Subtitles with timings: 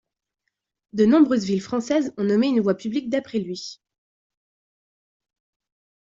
[0.93, 3.79] De nombreuses villes françaises ont nommé une voie publique d'après lui.